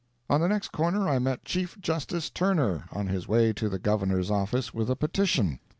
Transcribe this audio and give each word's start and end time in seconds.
On 0.31 0.41
the 0.41 0.47
next 0.47 0.69
corner 0.69 1.07
I 1.07 1.19
met 1.19 1.45
Chief 1.45 1.79
Justice 1.79 2.31
Turner, 2.31 2.85
on 2.91 3.05
his 3.05 3.27
way 3.27 3.53
to 3.53 3.69
the 3.69 3.77
Governor's 3.77 4.31
office 4.31 4.73
with 4.73 4.89
a 4.89 4.95
petition. 4.95 5.59